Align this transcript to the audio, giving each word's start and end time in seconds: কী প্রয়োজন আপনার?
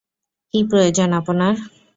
কী 0.53 0.59
প্রয়োজন 0.69 1.09
আপনার? 1.19 1.53